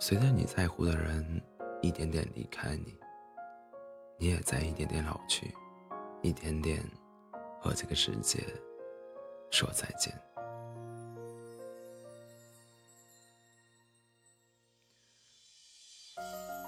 [0.00, 1.42] 随着你在乎的人
[1.82, 2.96] 一点点离开你，
[4.16, 5.52] 你也在一点点老去，
[6.22, 6.80] 一点点
[7.60, 8.38] 和这个世界
[9.50, 10.14] 说再见。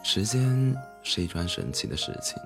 [0.03, 2.37] 时间是一桩神奇的事情，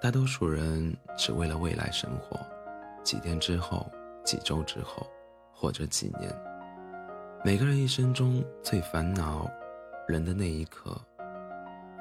[0.00, 2.40] 大多数人只为了未来生活，
[3.02, 3.86] 几天之后、
[4.24, 5.06] 几周之后，
[5.52, 6.34] 或者几年，
[7.44, 9.46] 每个人一生中最烦恼。
[10.06, 11.00] 人的那一刻，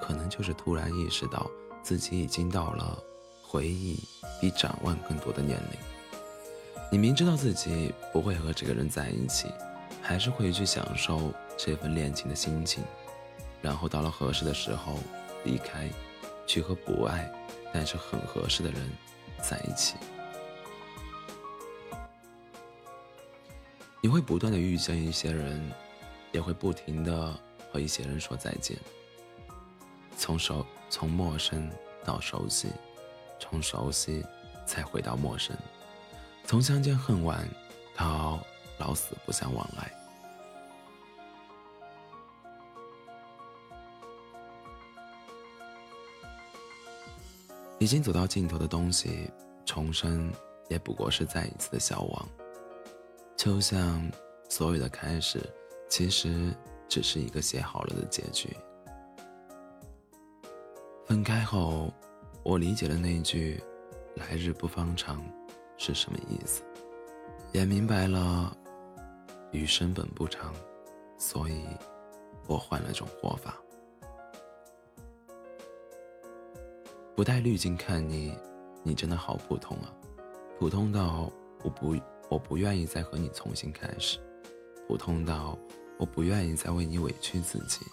[0.02, 1.50] 可能就是突然意识到
[1.82, 3.02] 自己已经到了
[3.42, 3.98] 回忆
[4.42, 5.80] 比展望更多的年龄。
[6.92, 9.48] 你明知道自己不会和这个人在一起，
[10.02, 12.84] 还是会去享受这份恋情的心情，
[13.62, 15.00] 然后到了合适的时候
[15.46, 15.90] 离开，
[16.46, 17.32] 去和不爱
[17.74, 18.92] 但是很合适的人
[19.42, 19.96] 在一起。
[24.02, 25.72] 你会不断的遇见一些人，
[26.34, 27.40] 也会不停的。
[27.74, 28.78] 和一些人说再见，
[30.16, 31.68] 从熟从陌生
[32.06, 32.70] 到熟悉，
[33.40, 34.24] 从熟悉
[34.64, 35.58] 再回到陌生，
[36.46, 37.50] 从相见恨晚
[37.96, 38.40] 到
[38.78, 39.92] 老死不相往来。
[47.80, 49.32] 已经走到尽头的东西，
[49.66, 50.32] 重生
[50.70, 52.30] 也不过是再一次的消亡。
[53.36, 54.08] 就像
[54.48, 55.42] 所有的开始，
[55.90, 56.54] 其实。
[56.94, 58.56] 只是一个写好了的结局。
[61.08, 61.92] 分开后，
[62.44, 63.60] 我理解了那句
[64.14, 65.26] “来日不方长”
[65.76, 66.62] 是什么意思，
[67.52, 68.56] 也明白了
[69.52, 70.54] 余生本不长，
[71.18, 71.66] 所以
[72.46, 73.58] 我换了种活法。
[77.16, 78.38] 不带滤镜看你，
[78.84, 79.92] 你真的好普通啊，
[80.60, 81.28] 普通到
[81.64, 81.96] 我不
[82.30, 84.20] 我不愿意再和你重新开始，
[84.88, 85.58] 普通到。
[85.98, 87.86] 我不愿意再为你委屈自己，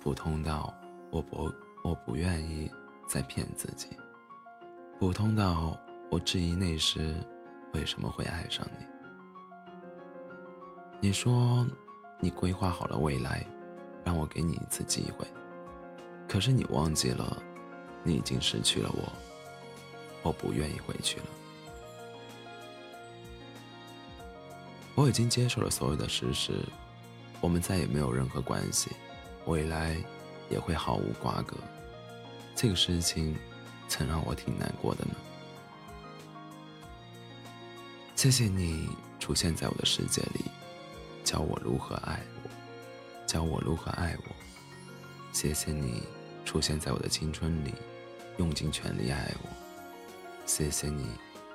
[0.00, 0.72] 普通到
[1.10, 1.52] 我不
[1.84, 2.70] 我不愿意
[3.06, 3.88] 再骗自己，
[4.98, 5.76] 普通到
[6.10, 7.14] 我质疑那时
[7.74, 8.86] 为什么会爱上你。
[10.98, 11.66] 你说
[12.20, 13.46] 你规划好了未来，
[14.02, 15.26] 让我给你一次机会，
[16.26, 17.42] 可是你忘记了，
[18.02, 19.12] 你已经失去了我，
[20.22, 21.26] 我不愿意回去了。
[24.94, 26.54] 我已经接受了所有的事实。
[27.40, 28.90] 我们再也没有任何关系，
[29.46, 29.96] 未来
[30.48, 31.56] 也会毫无瓜葛。
[32.54, 33.36] 这个事情
[33.88, 35.14] 曾让我挺难过的呢。
[38.14, 38.88] 谢谢你
[39.20, 40.44] 出现在我的世界里，
[41.22, 42.48] 教我如何爱我，
[43.26, 44.34] 教我如何爱我。
[45.32, 46.02] 谢谢你
[46.44, 47.74] 出现在我的青春里，
[48.38, 49.48] 用尽全力爱我。
[50.46, 51.06] 谢谢你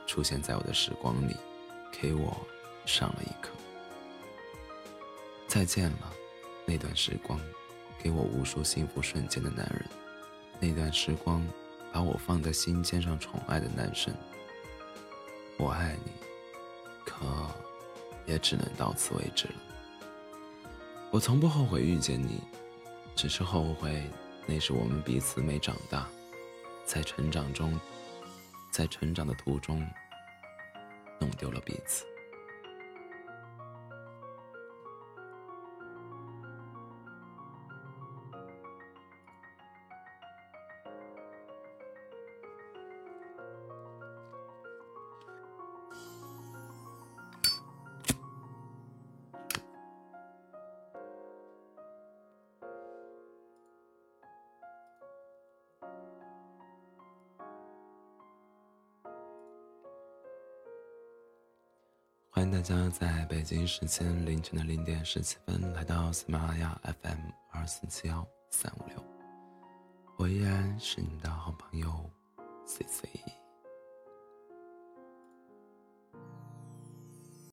[0.05, 1.35] 出现在我的时光里，
[1.91, 2.45] 给我
[2.85, 3.49] 上了一课。
[5.51, 6.13] 再见了，
[6.65, 7.37] 那段时光，
[8.01, 9.85] 给我无数幸福瞬间的男人。
[10.61, 11.45] 那段时光，
[11.91, 14.15] 把我放在心尖上宠爱的男生。
[15.57, 16.11] 我爱你，
[17.05, 17.25] 可
[18.25, 19.55] 也只能到此为止了。
[21.11, 22.39] 我从不后悔遇见你，
[23.13, 24.09] 只是后悔
[24.45, 26.07] 那时我们彼此没长大，
[26.85, 27.77] 在成长中，
[28.71, 29.85] 在成长的途中，
[31.19, 32.05] 弄丢了彼此。
[62.41, 67.19] 欢迎大家在北京时间凌晨的零点十七分来到喜马拉雅 FM
[67.51, 69.05] 二四七幺三五六，
[70.17, 72.09] 我依然是你的好朋友
[72.65, 73.40] C C。